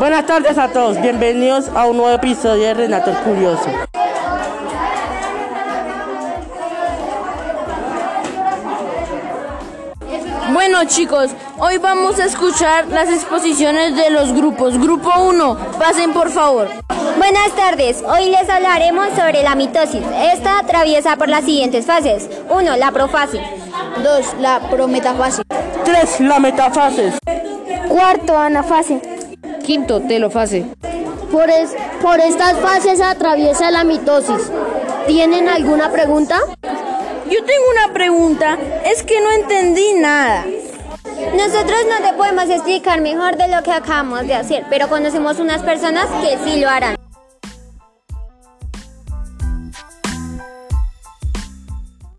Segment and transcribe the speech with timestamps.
[0.00, 3.66] Buenas tardes a todos, bienvenidos a un nuevo episodio de Renato el Curioso.
[10.54, 14.78] Bueno chicos, hoy vamos a escuchar las exposiciones de los grupos.
[14.78, 16.70] Grupo 1, pasen por favor.
[17.18, 20.02] Buenas tardes, hoy les hablaremos sobre la mitosis.
[20.32, 22.30] Esta atraviesa por las siguientes fases.
[22.48, 22.76] 1.
[22.78, 23.42] La profase.
[24.02, 24.36] 2.
[24.40, 25.42] La prometafase.
[25.84, 26.20] 3.
[26.20, 27.12] La metafase.
[27.86, 29.09] Cuarto, anafase
[29.70, 30.66] quinto telofase.
[31.30, 31.70] Por, es,
[32.02, 34.50] por estas fases atraviesa la mitosis.
[35.06, 36.40] ¿Tienen alguna pregunta?
[37.30, 40.44] Yo tengo una pregunta, es que no entendí nada.
[41.36, 45.62] Nosotros no te podemos explicar mejor de lo que acabamos de hacer, pero conocemos unas
[45.62, 46.96] personas que sí lo harán.